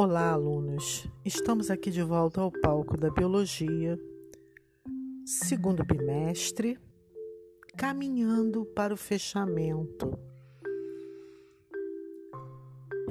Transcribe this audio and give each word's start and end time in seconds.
Olá, 0.00 0.30
alunos! 0.30 1.08
Estamos 1.24 1.72
aqui 1.72 1.90
de 1.90 2.04
volta 2.04 2.40
ao 2.40 2.52
palco 2.52 2.96
da 2.96 3.10
Biologia, 3.10 3.98
segundo 5.26 5.84
bimestre, 5.84 6.78
caminhando 7.76 8.64
para 8.64 8.94
o 8.94 8.96
fechamento. 8.96 10.16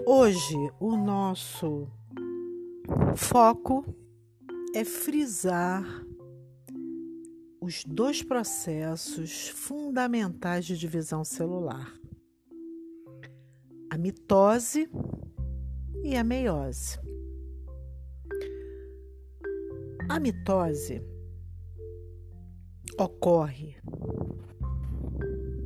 Hoje, 0.05 0.55
o 0.79 0.95
nosso 0.95 1.89
foco 3.17 3.83
é 4.73 4.85
frisar 4.85 5.83
os 7.59 7.83
dois 7.83 8.23
processos 8.23 9.49
fundamentais 9.49 10.65
de 10.65 10.77
divisão 10.77 11.25
celular: 11.25 11.93
a 13.89 13.97
mitose 13.97 14.89
e 16.03 16.15
a 16.15 16.23
meiose. 16.23 16.99
A 20.09 20.19
mitose 20.19 21.01
ocorre 22.97 23.75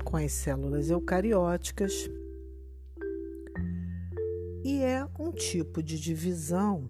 com 0.04 0.18
as 0.18 0.32
células 0.32 0.90
eucarióticas 0.90 2.10
e 4.64 4.82
é 4.82 5.08
um 5.20 5.32
tipo 5.32 5.82
de 5.82 6.00
divisão 6.00 6.90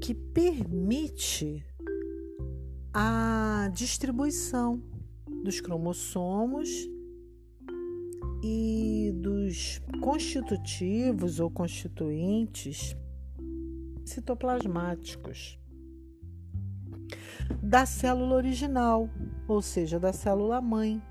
que 0.00 0.14
permite 0.14 1.64
a 2.92 3.70
distribuição 3.74 4.82
dos 5.42 5.60
cromossomos 5.60 6.68
constitutivos 10.00 11.40
ou 11.40 11.50
constituintes 11.50 12.96
citoplasmáticos 14.04 15.58
da 17.62 17.86
célula 17.86 18.36
original, 18.36 19.08
ou 19.46 19.62
seja, 19.62 19.98
da 19.98 20.12
célula 20.12 20.60
mãe, 20.60 21.02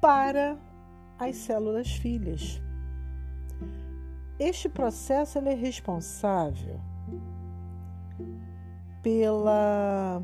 para 0.00 0.58
as 1.18 1.36
células 1.36 1.92
filhas. 1.92 2.62
Este 4.38 4.68
processo 4.68 5.38
é 5.38 5.54
responsável 5.54 6.80
pela 9.02 10.22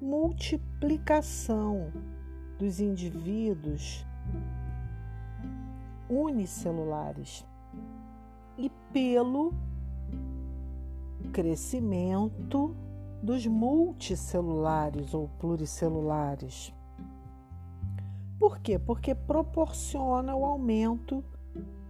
multiplicação 0.00 1.92
dos 2.62 2.78
indivíduos 2.78 4.06
unicelulares 6.08 7.44
e 8.56 8.70
pelo 8.92 9.52
crescimento 11.32 12.76
dos 13.20 13.48
multicelulares 13.48 15.12
ou 15.12 15.28
pluricelulares. 15.40 16.72
Por 18.38 18.60
quê? 18.60 18.78
Porque 18.78 19.12
proporciona 19.12 20.36
o 20.36 20.44
aumento 20.44 21.24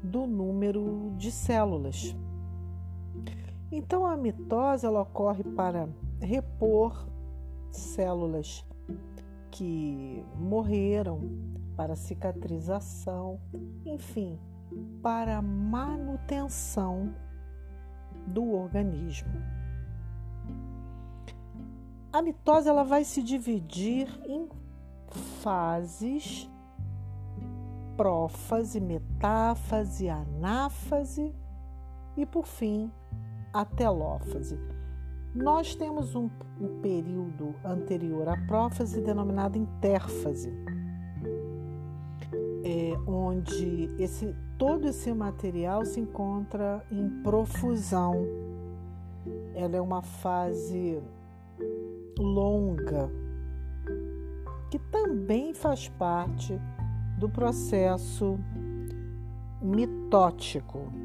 do 0.03 0.27
número 0.27 1.13
de 1.19 1.31
células. 1.31 2.17
Então 3.71 4.07
a 4.07 4.17
mitose 4.17 4.87
ela 4.87 5.03
ocorre 5.03 5.45
para 5.45 5.87
repor 6.19 7.07
células 7.71 8.65
que 9.53 10.25
morreram, 10.35 11.21
para 11.77 11.95
cicatrização, 11.95 13.39
enfim, 13.85 14.39
para 15.03 15.41
manutenção 15.41 17.15
do 18.27 18.53
organismo. 18.53 19.31
A 22.13 22.21
mitose 22.21 22.69
ela 22.69 22.85
vai 22.85 23.05
se 23.05 23.23
dividir 23.23 24.09
em 24.27 24.49
fases 25.43 26.51
prófase, 27.97 28.81
metáfase, 28.81 30.09
anáfase 30.09 31.35
e, 32.17 32.25
por 32.27 32.47
fim, 32.47 32.91
a 33.53 33.65
telófase. 33.65 34.59
Nós 35.35 35.75
temos 35.75 36.15
um, 36.15 36.29
um 36.61 36.81
período 36.83 37.55
anterior 37.65 38.29
à 38.29 38.37
prófase 38.37 39.01
denominado 39.01 39.57
intérfase, 39.57 40.53
é, 42.63 42.93
onde 43.07 43.91
esse, 43.99 44.37
todo 44.59 44.87
esse 44.89 45.13
material 45.15 45.87
se 45.87 46.01
encontra 46.01 46.85
em 46.91 47.09
profusão. 47.23 48.15
Ela 49.55 49.77
é 49.77 49.81
uma 49.81 50.03
fase 50.03 51.03
longa 52.19 53.11
que 54.71 54.79
também 54.79 55.53
faz 55.55 55.89
parte 55.89 56.59
do 57.19 57.29
processo 57.29 58.39
mitótico. 59.63 61.02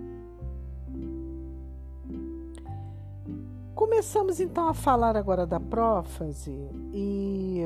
Começamos 3.78 4.40
então 4.40 4.68
a 4.68 4.74
falar 4.74 5.16
agora 5.16 5.46
da 5.46 5.60
prófase 5.60 6.52
e 6.92 7.62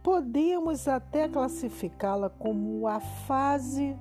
podemos 0.00 0.86
até 0.86 1.28
classificá-la 1.28 2.30
como 2.30 2.86
a 2.86 3.00
fase 3.00 3.96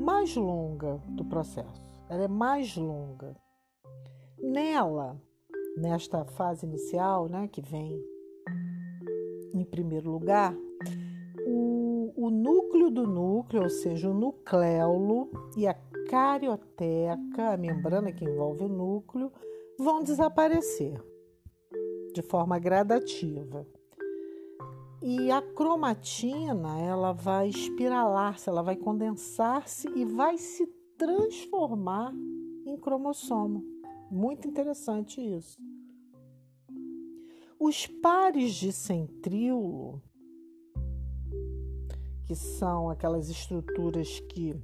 mais 0.00 0.34
longa 0.34 0.98
do 1.08 1.22
processo. 1.26 2.02
Ela 2.08 2.24
é 2.24 2.28
mais 2.28 2.74
longa. 2.74 3.36
Nela, 4.42 5.20
nesta 5.76 6.24
fase 6.24 6.64
inicial, 6.64 7.28
né, 7.28 7.48
que 7.48 7.60
vem 7.60 8.02
em 9.52 9.62
primeiro 9.62 10.10
lugar, 10.10 10.56
o, 11.46 12.14
o 12.16 12.30
núcleo 12.30 12.90
do 12.90 13.06
núcleo, 13.06 13.62
ou 13.62 13.68
seja, 13.68 14.08
o 14.08 14.14
nucleolo 14.14 15.30
e 15.54 15.66
a 15.66 15.74
carioteca, 16.10 17.52
a 17.52 17.56
membrana 17.56 18.10
que 18.10 18.24
envolve 18.24 18.64
o 18.64 18.68
núcleo, 18.68 19.32
vão 19.78 20.02
desaparecer 20.02 21.00
de 22.12 22.20
forma 22.20 22.58
gradativa. 22.58 23.64
E 25.00 25.30
a 25.30 25.40
cromatina, 25.40 26.80
ela 26.80 27.12
vai 27.12 27.48
espiralar-se, 27.48 28.48
ela 28.48 28.60
vai 28.60 28.74
condensar-se 28.74 29.88
e 29.94 30.04
vai 30.04 30.36
se 30.36 30.66
transformar 30.98 32.12
em 32.66 32.76
cromossomo. 32.76 33.64
Muito 34.10 34.48
interessante 34.48 35.20
isso. 35.20 35.60
Os 37.56 37.86
pares 37.86 38.54
de 38.54 38.72
centríolo, 38.72 40.02
que 42.26 42.34
são 42.34 42.90
aquelas 42.90 43.30
estruturas 43.30 44.18
que 44.28 44.60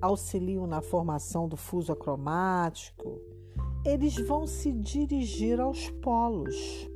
auxiliam 0.00 0.66
na 0.66 0.80
formação 0.80 1.48
do 1.48 1.56
fuso 1.56 1.92
acromático, 1.92 3.20
eles 3.84 4.16
vão 4.26 4.46
se 4.46 4.72
dirigir 4.72 5.60
aos 5.60 5.90
polos, 5.90 6.88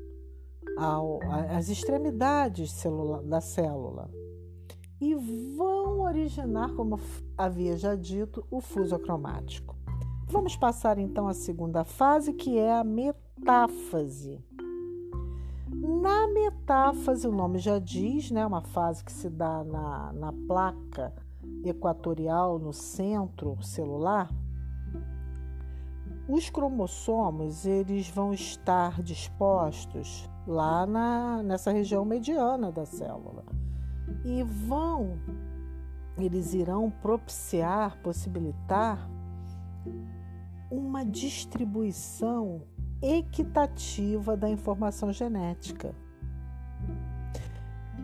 ao, 0.77 1.21
às 1.51 1.69
extremidades 1.69 2.73
da 3.25 3.41
célula 3.41 4.11
e 5.03 5.17
vão 5.57 6.03
originar, 6.03 6.73
como 6.75 7.01
havia 7.37 7.77
já 7.77 7.97
dito, 7.97 8.47
o 8.49 8.61
fuso 8.61 8.95
acromático. 8.95 9.77
Vamos 10.29 10.55
passar 10.55 10.97
então 10.97 11.27
à 11.27 11.35
segunda 11.35 11.85
fase, 11.85 12.33
que 12.33 12.57
é 12.57 12.73
a 12.73 12.85
metáfase. 12.85 14.41
Na 15.69 16.29
metáfase, 16.29 17.27
o 17.27 17.33
nome 17.33 17.59
já 17.59 17.81
diz, 17.81 18.31
né, 18.31 18.47
uma 18.47 18.63
fase 18.63 19.03
que 19.03 19.11
se 19.11 19.29
dá 19.29 19.65
na, 19.65 20.13
na 20.13 20.33
placa 20.33 21.13
equatorial 21.65 22.59
no 22.59 22.73
centro 22.73 23.57
celular, 23.63 24.31
os 26.29 26.49
cromossomos 26.49 27.67
eles 27.67 28.09
vão 28.09 28.33
estar 28.33 29.03
dispostos 29.03 30.29
lá 30.47 30.87
na, 30.87 31.43
nessa 31.43 31.73
região 31.73 32.05
mediana 32.05 32.71
da 32.71 32.87
célula 32.87 33.45
e 34.25 34.43
vão 34.43 35.19
eles 36.17 36.55
irão 36.55 36.91
propiciar, 36.91 37.99
possibilitar 38.03 39.09
uma 40.71 41.05
distribuição 41.05 42.63
equitativa 43.03 44.37
da 44.37 44.49
informação 44.49 45.13
genética. 45.13 45.95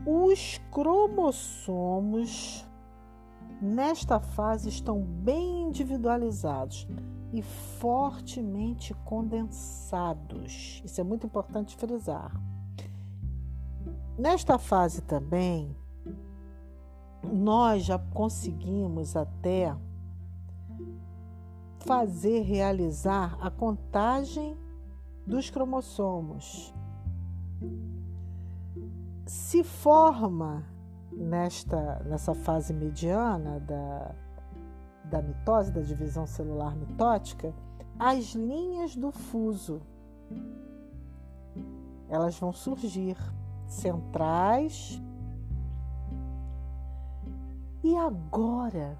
Os 0.04 0.58
cromossomos 0.70 2.67
nesta 3.60 4.20
fase 4.20 4.68
estão 4.68 5.00
bem 5.00 5.62
individualizados 5.62 6.86
e 7.32 7.42
fortemente 7.42 8.94
condensados. 9.04 10.82
Isso 10.84 11.00
é 11.00 11.04
muito 11.04 11.26
importante 11.26 11.76
frisar. 11.76 12.32
Nesta 14.18 14.58
fase 14.58 15.02
também, 15.02 15.76
nós 17.22 17.84
já 17.84 17.98
conseguimos 17.98 19.14
até 19.16 19.76
fazer 21.80 22.40
realizar 22.40 23.38
a 23.40 23.50
contagem 23.50 24.56
dos 25.26 25.50
cromossomos. 25.50 26.74
Se 29.26 29.62
forma 29.62 30.64
nesta 31.18 32.00
nessa 32.04 32.34
fase 32.34 32.72
mediana 32.72 33.58
da, 33.60 34.14
da 35.04 35.20
mitose, 35.20 35.72
da 35.72 35.80
divisão 35.80 36.26
celular 36.26 36.76
mitótica, 36.76 37.52
as 37.98 38.34
linhas 38.34 38.94
do 38.94 39.10
fuso. 39.10 39.82
Elas 42.08 42.38
vão 42.38 42.52
surgir 42.52 43.16
centrais. 43.66 45.02
E 47.82 47.96
agora 47.96 48.98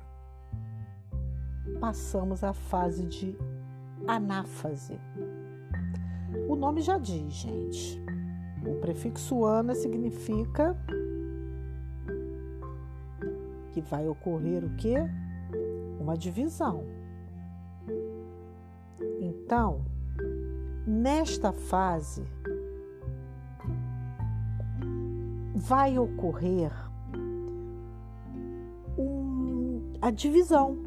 passamos 1.81 2.43
à 2.43 2.53
fase 2.53 3.07
de 3.07 3.37
anáfase. 4.07 4.99
O 6.49 6.57
nome 6.57 6.81
já 6.81 6.99
diz, 6.99 7.33
gente. 7.33 8.03
O 8.67 8.81
prefixo 8.81 9.45
ana 9.45 9.75
significa 9.75 10.77
que 13.73 13.81
vai 13.81 14.09
ocorrer 14.09 14.65
o 14.65 14.75
quê? 14.77 14.97
Uma 16.01 16.17
divisão. 16.17 16.85
Então, 19.21 19.85
nesta 20.87 21.53
fase, 21.53 22.25
vai 25.55 25.99
ocorrer 25.99 26.73
um, 28.99 29.93
a 30.01 30.11
divisão. 30.11 30.79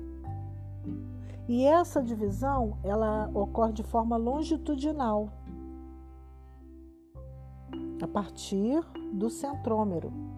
E 1.47 1.65
essa 1.65 2.01
divisão, 2.01 2.77
ela 2.83 3.29
ocorre 3.33 3.73
de 3.73 3.83
forma 3.83 4.15
longitudinal, 4.15 5.29
a 8.01 8.07
partir 8.07 8.81
do 9.13 9.29
centrômero. 9.29 10.30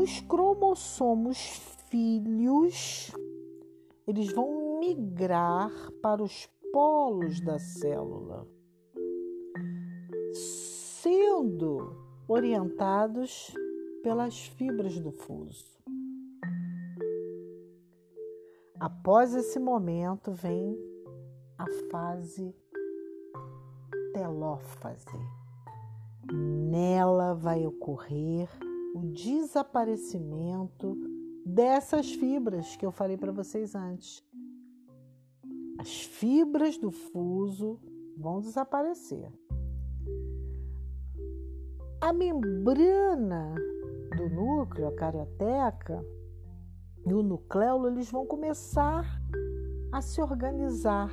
Os 0.00 0.18
cromossomos 0.20 1.36
filhos, 1.90 3.10
eles 4.06 4.32
vão 4.32 4.80
migrar 4.80 5.70
para 6.00 6.22
os 6.22 6.48
polos 6.72 7.38
da 7.42 7.58
célula 7.58 8.48
sendo 10.32 12.02
orientados 12.26 13.52
pelas 14.02 14.46
fibras 14.46 14.98
do 14.98 15.12
fuso. 15.12 15.78
Após 18.80 19.34
esse 19.34 19.58
momento 19.58 20.32
vem 20.32 20.78
a 21.58 21.66
fase 21.90 22.56
telófase. 24.14 25.18
Nela 26.32 27.34
vai 27.34 27.66
ocorrer 27.66 28.48
o 28.94 29.12
desaparecimento 29.12 30.96
dessas 31.44 32.12
fibras 32.12 32.76
que 32.76 32.84
eu 32.84 32.92
falei 32.92 33.16
para 33.16 33.32
vocês 33.32 33.74
antes. 33.74 34.24
As 35.78 36.02
fibras 36.02 36.76
do 36.76 36.90
fuso 36.90 37.80
vão 38.16 38.40
desaparecer 38.40 39.32
a 42.00 42.12
membrana 42.12 43.54
do 44.16 44.28
núcleo, 44.30 44.88
a 44.88 44.92
carioteca, 44.92 46.02
e 47.06 47.12
o 47.12 47.22
nucleolo, 47.22 47.88
eles 47.88 48.10
vão 48.10 48.26
começar 48.26 49.04
a 49.92 50.00
se 50.00 50.20
organizar 50.20 51.10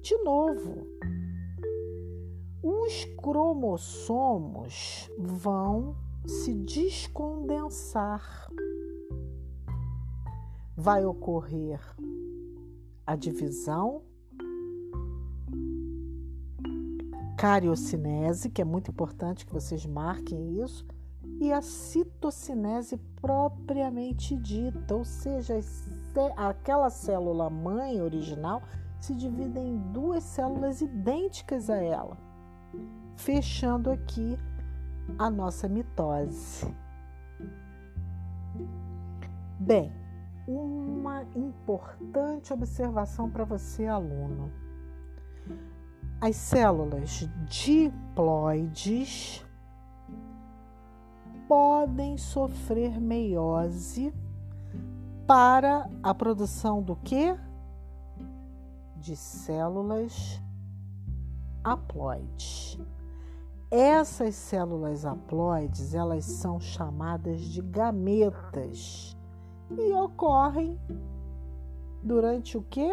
de 0.00 0.16
novo. 0.18 0.86
Os 2.62 3.04
cromossomos 3.22 5.10
vão 5.18 5.96
se 6.28 6.52
descondensar. 6.52 8.48
Vai 10.76 11.04
ocorrer 11.04 11.80
a 13.06 13.16
divisão 13.16 14.02
cariocinese, 17.36 18.50
que 18.50 18.60
é 18.60 18.64
muito 18.64 18.90
importante 18.90 19.46
que 19.46 19.52
vocês 19.52 19.86
marquem 19.86 20.60
isso, 20.62 20.84
e 21.40 21.52
a 21.52 21.62
citocinese 21.62 22.98
propriamente 23.20 24.36
dita, 24.36 24.94
ou 24.94 25.04
seja, 25.04 25.58
aquela 26.36 26.90
célula 26.90 27.48
mãe 27.48 28.02
original 28.02 28.62
se 29.00 29.14
divide 29.14 29.58
em 29.58 29.78
duas 29.92 30.24
células 30.24 30.80
idênticas 30.80 31.70
a 31.70 31.76
ela, 31.76 32.18
fechando 33.16 33.90
aqui 33.90 34.36
a 35.16 35.30
nossa 35.30 35.68
mitose. 35.68 36.66
Bem, 39.60 39.92
uma 40.46 41.22
importante 41.34 42.52
observação 42.52 43.30
para 43.30 43.44
você, 43.44 43.86
aluno. 43.86 44.50
As 46.20 46.34
células 46.36 47.28
diploides 47.48 49.44
podem 51.46 52.16
sofrer 52.16 53.00
meiose 53.00 54.12
para 55.26 55.88
a 56.02 56.14
produção 56.14 56.82
do 56.82 56.96
que? 56.96 57.36
De 58.96 59.14
células 59.14 60.42
haploides. 61.62 62.78
Essas 63.70 64.34
células 64.34 65.04
haploides, 65.04 65.92
elas 65.92 66.24
são 66.24 66.58
chamadas 66.58 67.38
de 67.40 67.60
gametas 67.60 69.14
e 69.70 69.92
ocorrem 69.92 70.78
durante 72.02 72.56
o 72.56 72.62
que? 72.62 72.88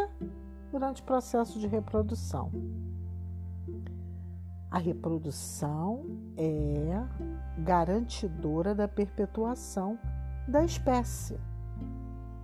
Durante 0.74 1.02
o 1.02 1.06
processo 1.06 1.58
de 1.60 1.66
reprodução. 1.66 2.52
A 4.70 4.78
reprodução 4.78 6.04
é 6.36 7.62
garantidora 7.64 8.76
da 8.76 8.86
perpetuação 8.86 9.98
da 10.46 10.66
espécie. 10.66 11.40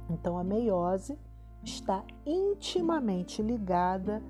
Então, 0.10 0.38
a 0.38 0.44
meiose 0.44 1.20
está 1.62 2.02
intimamente 2.26 3.42
ligada 3.42 4.24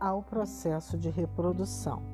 ao 0.00 0.24
processo 0.24 0.98
de 0.98 1.08
reprodução. 1.08 2.13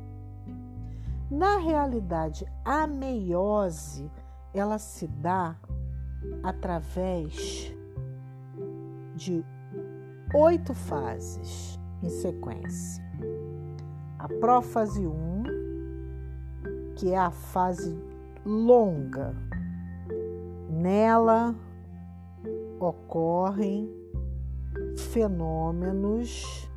Na 1.31 1.59
realidade, 1.59 2.45
a 2.65 2.87
meiose 2.89 4.11
ela 4.53 4.79
se 4.79 5.07
dá 5.07 5.57
através 6.43 7.73
de 9.15 9.45
oito 10.35 10.75
fases 10.75 11.79
em 12.03 12.09
sequência. 12.09 13.05
A 14.19 14.29
prófase 14.29 15.07
1, 15.07 15.43
que 16.97 17.13
é 17.13 17.19
a 17.19 17.31
fase 17.31 17.97
longa. 18.45 19.35
Nela 20.69 21.55
ocorrem 22.81 23.89
fenômenos 24.97 26.69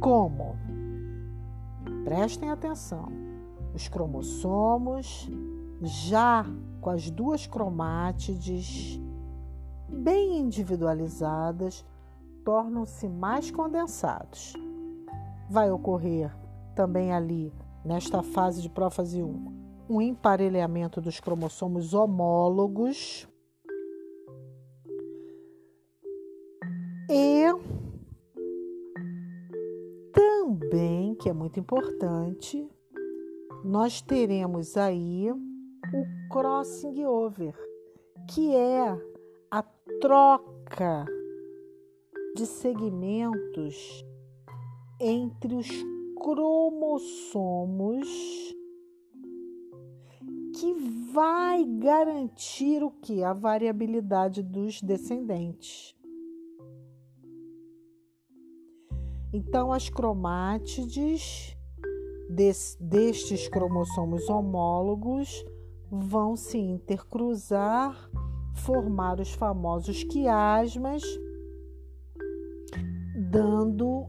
como, 0.00 0.56
prestem 2.06 2.50
atenção, 2.50 3.08
os 3.74 3.88
cromossomos 3.88 5.28
já 5.82 6.46
com 6.80 6.88
as 6.88 7.10
duas 7.10 7.48
cromátides 7.48 9.00
bem 9.88 10.38
individualizadas 10.38 11.84
tornam-se 12.44 13.08
mais 13.08 13.50
condensados. 13.50 14.52
Vai 15.50 15.68
ocorrer 15.68 16.32
também 16.76 17.12
ali, 17.12 17.52
nesta 17.84 18.22
fase 18.22 18.62
de 18.62 18.68
prófase 18.68 19.20
1, 19.20 19.86
um 19.90 20.00
emparelhamento 20.00 21.00
dos 21.00 21.18
cromossomos 21.18 21.92
homólogos. 21.92 23.26
Que 31.26 31.30
é 31.30 31.32
muito 31.32 31.58
importante, 31.58 32.70
nós 33.64 34.00
teremos 34.00 34.76
aí 34.76 35.28
o 35.32 36.28
crossing 36.30 37.04
over, 37.04 37.52
que 38.30 38.54
é 38.54 38.96
a 39.50 39.60
troca 40.00 41.04
de 42.36 42.46
segmentos 42.46 44.04
entre 45.00 45.56
os 45.56 45.68
cromossomos 46.22 48.06
que 50.54 50.74
vai 51.12 51.64
garantir 51.64 52.84
o 52.84 52.90
que? 52.92 53.24
A 53.24 53.32
variabilidade 53.32 54.44
dos 54.44 54.80
descendentes. 54.80 55.95
Então, 59.36 59.70
as 59.70 59.90
cromátides 59.90 61.54
des, 62.30 62.74
destes 62.80 63.46
cromossomos 63.48 64.30
homólogos 64.30 65.44
vão 65.90 66.36
se 66.36 66.56
intercruzar, 66.56 68.10
formar 68.54 69.20
os 69.20 69.34
famosos 69.34 70.02
quiasmas, 70.04 71.02
dando, 73.30 74.06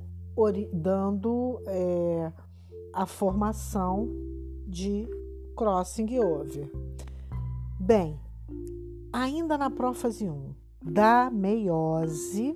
dando 0.72 1.62
é, 1.68 2.32
a 2.94 3.06
formação 3.06 4.08
de 4.66 5.10
crossing 5.58 6.20
over. 6.20 6.72
Bem, 7.78 8.18
ainda 9.12 9.58
na 9.58 9.70
prófase 9.70 10.30
1 10.30 10.56
da 10.82 11.30
meiose, 11.30 12.56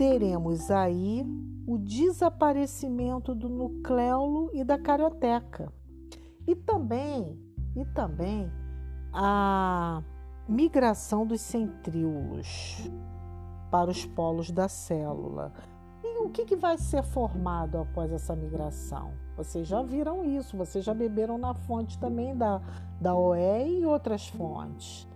teremos 0.00 0.70
aí 0.70 1.26
o 1.66 1.76
desaparecimento 1.76 3.34
do 3.34 3.50
nucleolo 3.50 4.50
e 4.54 4.64
da 4.64 4.78
carioteca. 4.78 5.70
E 6.48 6.56
também, 6.56 7.38
e 7.76 7.84
também 7.84 8.50
a 9.12 10.02
migração 10.48 11.26
dos 11.26 11.42
centríolos 11.42 12.90
para 13.70 13.90
os 13.90 14.06
polos 14.06 14.50
da 14.50 14.68
célula. 14.68 15.52
E 16.02 16.24
o 16.24 16.30
que, 16.30 16.46
que 16.46 16.56
vai 16.56 16.78
ser 16.78 17.02
formado 17.02 17.76
após 17.76 18.10
essa 18.10 18.34
migração? 18.34 19.12
Vocês 19.36 19.68
já 19.68 19.82
viram 19.82 20.24
isso, 20.24 20.56
vocês 20.56 20.82
já 20.82 20.94
beberam 20.94 21.36
na 21.36 21.52
fonte 21.52 21.98
também 21.98 22.34
da, 22.34 22.62
da 22.98 23.14
OE 23.14 23.80
e 23.80 23.84
outras 23.84 24.26
fontes. 24.28 25.06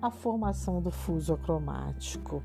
A 0.00 0.12
formação 0.12 0.80
do 0.80 0.92
fuso 0.92 1.34
acromático 1.34 2.40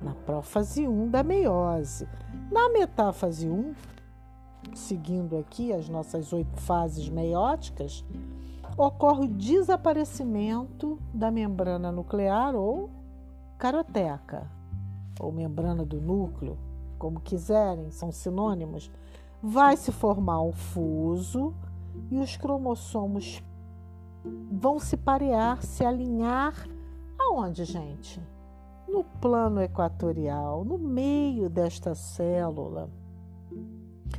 na 0.00 0.14
prófase 0.14 0.86
1 0.86 1.08
da 1.08 1.22
meiose. 1.22 2.08
Na 2.50 2.68
metáfase 2.68 3.48
1, 3.48 3.74
seguindo 4.74 5.36
aqui 5.36 5.72
as 5.72 5.88
nossas 5.88 6.32
oito 6.32 6.60
fases 6.60 7.08
meióticas, 7.08 8.04
ocorre 8.76 9.24
o 9.24 9.28
desaparecimento 9.28 10.98
da 11.12 11.30
membrana 11.30 11.90
nuclear 11.90 12.54
ou 12.54 12.90
caroteca, 13.58 14.48
ou 15.18 15.32
membrana 15.32 15.84
do 15.84 16.00
núcleo, 16.00 16.56
como 16.98 17.20
quiserem, 17.20 17.90
são 17.90 18.12
sinônimos. 18.12 18.90
Vai 19.42 19.76
se 19.76 19.92
formar 19.92 20.40
um 20.42 20.52
fuso 20.52 21.54
e 22.10 22.18
os 22.18 22.36
cromossomos 22.36 23.42
vão 24.50 24.78
se 24.78 24.96
parear, 24.96 25.62
se 25.62 25.84
alinhar 25.84 26.68
aonde, 27.18 27.64
gente? 27.64 28.20
No 28.88 29.04
plano 29.04 29.60
equatorial, 29.60 30.64
no 30.64 30.78
meio 30.78 31.50
desta 31.50 31.94
célula. 31.94 32.88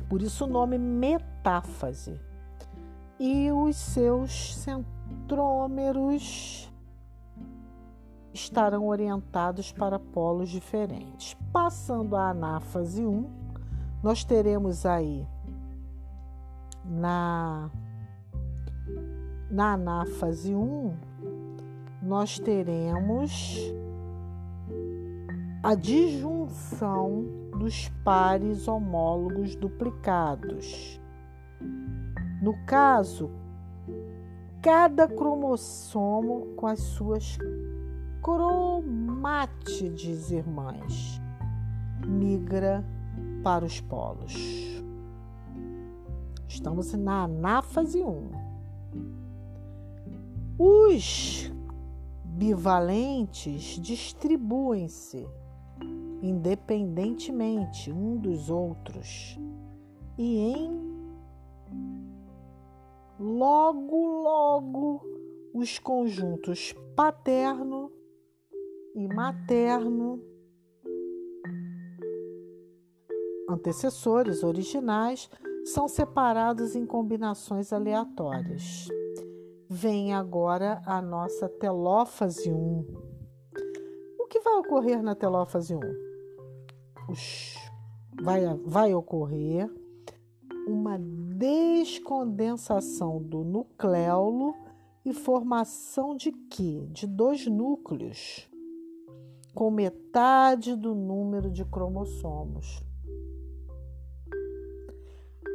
Por 0.08 0.22
isso 0.22 0.44
o 0.44 0.48
nome 0.48 0.78
metáfase. 0.78 2.18
E 3.18 3.50
os 3.52 3.76
seus 3.76 4.54
centrômeros 4.54 6.72
estarão 8.32 8.86
orientados 8.86 9.72
para 9.72 9.98
polos 9.98 10.48
diferentes. 10.48 11.36
Passando 11.52 12.16
a 12.16 12.30
anáfase 12.30 13.04
1, 13.04 13.28
nós 14.02 14.24
teremos 14.24 14.86
aí 14.86 15.26
na 16.84 17.70
na 19.50 19.72
anáfase 19.72 20.54
1, 20.54 20.94
nós 22.02 22.38
teremos 22.38 23.58
a 25.62 25.74
disjunção 25.74 27.26
dos 27.58 27.90
pares 28.02 28.66
homólogos 28.66 29.54
duplicados. 29.54 30.98
No 32.40 32.54
caso, 32.64 33.30
cada 34.62 35.06
cromossomo 35.06 36.54
com 36.56 36.66
as 36.66 36.80
suas 36.80 37.36
cromátides 38.22 40.30
irmãs 40.30 41.20
migra 42.06 42.82
para 43.42 43.66
os 43.66 43.82
polos. 43.82 44.32
Estamos 46.48 46.94
na 46.94 47.24
anáfase 47.24 48.02
1. 48.02 48.30
Os 50.58 51.52
bivalentes 52.24 53.78
distribuem-se 53.78 55.28
independentemente 56.22 57.90
um 57.90 58.16
dos 58.16 58.50
outros 58.50 59.38
e 60.18 60.38
em 60.38 60.90
logo 63.18 64.22
logo 64.22 65.02
os 65.54 65.78
conjuntos 65.78 66.74
paterno 66.94 67.90
e 68.94 69.06
materno 69.08 70.22
antecessores 73.48 74.42
originais 74.42 75.28
são 75.64 75.88
separados 75.88 76.74
em 76.74 76.86
combinações 76.86 77.72
aleatórias. 77.72 78.88
Vem 79.68 80.14
agora 80.14 80.82
a 80.86 81.02
nossa 81.02 81.48
telófase 81.48 82.50
1. 82.50 82.86
O 84.18 84.26
que 84.26 84.40
vai 84.40 84.54
ocorrer 84.54 85.02
na 85.02 85.14
telófase 85.14 85.74
1? 85.74 86.09
Vai, 88.20 88.42
vai 88.64 88.92
ocorrer 88.94 89.70
uma 90.66 90.98
descondensação 90.98 93.22
do 93.22 93.44
nucleolo 93.44 94.56
e 95.04 95.12
formação 95.12 96.16
de 96.16 96.32
quê? 96.32 96.88
De 96.90 97.06
dois 97.06 97.46
núcleos, 97.46 98.48
com 99.54 99.70
metade 99.70 100.74
do 100.76 100.94
número 100.94 101.50
de 101.50 101.64
cromossomos. 101.64 102.82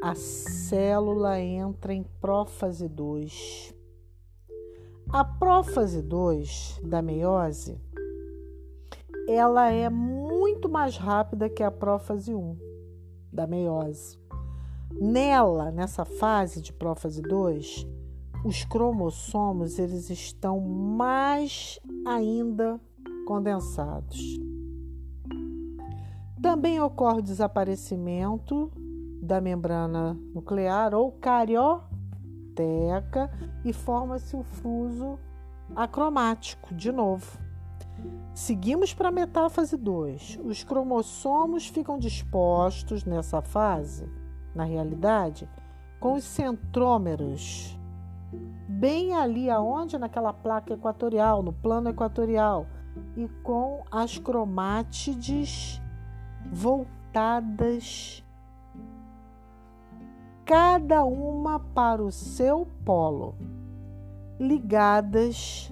A 0.01 0.15
célula 0.15 1.39
entra 1.39 1.93
em 1.93 2.03
prófase 2.19 2.88
2. 2.88 3.75
A 5.09 5.24
prófase 5.24 6.01
2 6.01 6.81
da 6.83 7.00
meiose 7.01 7.79
ela 9.27 9.71
é 9.71 9.89
muito 9.89 10.25
mais 10.69 10.97
rápida 10.97 11.50
que 11.50 11.63
a 11.63 11.71
prófase 11.71 12.33
1 12.33 12.57
da 13.31 13.45
meiose. 13.45 14.19
Nela, 14.91 15.71
nessa 15.71 16.05
fase 16.05 16.62
de 16.62 16.71
prófase 16.71 17.21
2, 17.21 17.88
os 18.45 18.63
cromossomos 18.63 19.79
eles 19.79 20.09
estão 20.09 20.59
mais 20.59 21.79
ainda 22.05 22.79
condensados. 23.25 24.39
Também 26.41 26.79
ocorre 26.79 27.19
o 27.19 27.24
desaparecimento 27.24 28.71
da 29.21 29.41
membrana 29.41 30.17
nuclear 30.33 30.93
ou 30.93 31.12
carioteca 31.12 31.89
e 33.63 33.74
forma-se 33.74 34.35
o 34.35 34.43
fuso 34.43 35.17
acromático 35.75 36.74
de 36.75 36.91
novo. 36.91 37.44
Seguimos 38.33 38.93
para 38.93 39.09
a 39.09 39.11
metáfase 39.11 39.77
2. 39.77 40.39
Os 40.43 40.63
cromossomos 40.63 41.67
ficam 41.67 41.97
dispostos 41.97 43.05
nessa 43.05 43.41
fase, 43.41 44.09
na 44.53 44.63
realidade, 44.63 45.49
com 45.99 46.13
os 46.13 46.23
centrômeros 46.23 47.77
bem 48.67 49.13
ali 49.13 49.49
aonde 49.49 49.97
naquela 49.97 50.33
placa 50.33 50.73
equatorial, 50.73 51.41
no 51.41 51.53
plano 51.53 51.89
equatorial, 51.89 52.67
e 53.15 53.27
com 53.43 53.83
as 53.91 54.17
cromátides 54.17 55.81
voltadas 56.51 58.23
cada 60.45 61.03
uma 61.03 61.59
para 61.59 62.03
o 62.03 62.11
seu 62.11 62.67
polo, 62.85 63.35
ligadas 64.39 65.71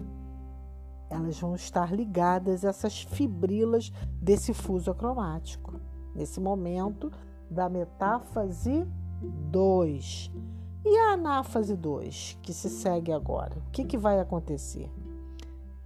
elas 1.14 1.40
vão 1.40 1.56
estar 1.56 1.94
ligadas 1.94 2.66
a 2.66 2.70
essas 2.70 3.02
fibrilas 3.02 3.92
desse 4.22 4.54
fuso 4.54 4.92
acromático. 4.92 5.80
Nesse 6.16 6.40
momento 6.40 7.12
da 7.50 7.70
metáfase 7.70 8.86
2. 9.22 10.32
E 10.86 10.98
a 10.98 11.14
anáfase 11.14 11.78
2, 11.78 12.40
que 12.42 12.52
se 12.54 12.70
segue 12.70 13.12
agora? 13.12 13.58
O 13.58 13.72
que, 13.72 13.86
que 13.86 13.98
vai 13.98 14.20
acontecer? 14.20 14.92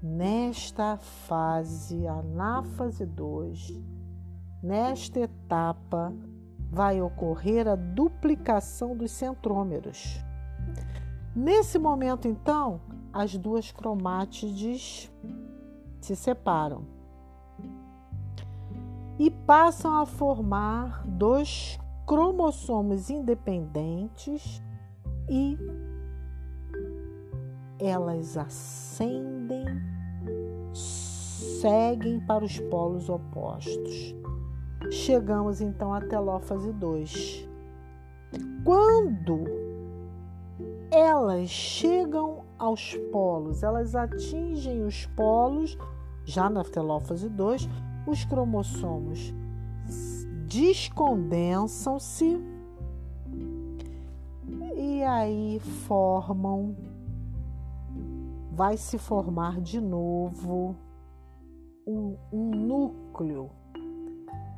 Nesta 0.02 0.98
fase, 0.98 2.08
anáfase 2.08 3.06
2, 3.06 3.80
nesta 4.64 5.20
etapa, 5.20 6.14
vai 6.72 7.02
ocorrer 7.02 7.68
a 7.68 7.76
duplicação 7.76 8.96
dos 8.96 9.12
centrômeros. 9.12 10.24
Nesse 11.36 11.78
momento, 11.78 12.28
então, 12.28 12.82
as 13.18 13.36
duas 13.36 13.72
cromátides 13.72 15.12
se 16.00 16.16
separam 16.16 16.86
e 19.18 19.32
passam 19.32 20.00
a 20.00 20.06
formar 20.06 21.04
dois 21.08 21.80
cromossomos 22.06 23.10
independentes 23.10 24.62
e 25.28 25.58
elas 27.80 28.38
ascendem, 28.38 29.66
seguem 30.72 32.20
para 32.20 32.46
os 32.46 32.60
polos 32.60 33.10
opostos. 33.10 34.16
Chegamos 34.92 35.60
então 35.60 35.92
à 35.92 36.02
telófase 36.02 36.72
2. 36.72 37.50
Quando 38.64 39.67
elas 40.92 41.50
chegam 41.50 42.44
aos 42.58 42.96
polos, 43.12 43.64
elas 43.64 43.96
atingem 43.96 44.84
os 44.84 45.06
polos, 45.08 45.78
já 46.26 46.50
na 46.50 46.64
telófase 46.64 47.30
2, 47.30 47.70
os 48.08 48.26
cromossomos 48.26 49.34
descondensam-se 50.48 52.42
e 54.76 55.04
aí 55.04 55.60
formam, 55.60 56.76
vai 58.52 58.78
se 58.78 58.98
formar 58.98 59.60
de 59.60 59.82
novo 59.82 60.76
um, 61.86 62.16
um 62.32 62.50
núcleo, 62.50 63.50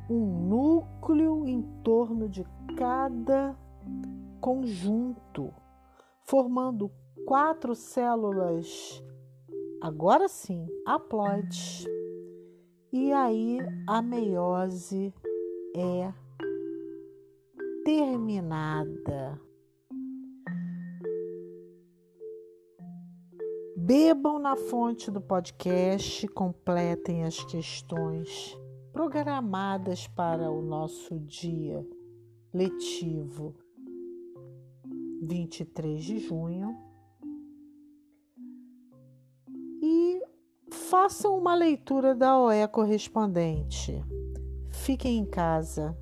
um 0.08 0.48
núcleo 0.48 1.46
em 1.46 1.62
torno 1.82 2.28
de 2.28 2.46
cada 2.76 3.56
conjunto, 4.40 5.52
formando 6.30 6.88
quatro 7.26 7.74
células, 7.74 9.02
agora 9.82 10.28
sim, 10.28 10.64
haploides. 10.86 11.84
E 12.92 13.10
aí 13.12 13.58
a 13.88 14.00
meiose 14.00 15.12
é 15.74 16.14
terminada. 17.84 19.40
Bebam 23.76 24.38
na 24.38 24.54
fonte 24.54 25.10
do 25.10 25.20
podcast, 25.20 26.28
completem 26.28 27.24
as 27.24 27.42
questões 27.42 28.56
programadas 28.92 30.06
para 30.06 30.48
o 30.48 30.62
nosso 30.62 31.18
dia 31.18 31.84
letivo 32.54 33.56
23 35.20 36.02
de 36.02 36.18
junho 36.18 36.76
e 39.82 40.22
façam 40.70 41.36
uma 41.36 41.54
leitura 41.54 42.14
da 42.14 42.38
OE 42.38 42.66
correspondente. 42.68 44.02
Fiquem 44.70 45.18
em 45.18 45.26
casa, 45.26 45.96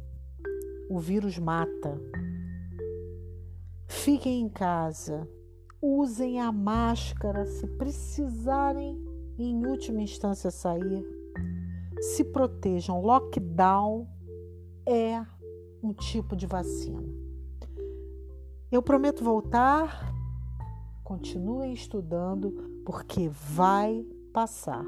o 0.89 0.99
vírus 0.99 1.39
mata. 1.39 2.01
Fiquem 3.89 4.43
em 4.43 4.49
casa, 4.49 5.29
usem 5.81 6.41
a 6.41 6.53
máscara 6.53 7.47
se 7.47 7.67
precisarem, 7.67 9.03
em 9.39 9.67
última 9.67 10.03
instância, 10.03 10.51
sair. 10.51 11.05
Se 12.01 12.25
protejam. 12.25 13.01
Lockdown 13.01 14.07
é 14.87 15.25
um 15.83 15.93
tipo 15.93 16.37
de 16.37 16.47
vacina. 16.47 17.08
Eu 18.71 18.83
prometo 18.83 19.25
voltar. 19.25 20.13
Continuem 21.03 21.73
estudando, 21.73 22.83
porque 22.85 23.31
vai 23.31 24.05
passar. 24.31 24.85